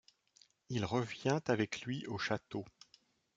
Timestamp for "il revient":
0.69-1.41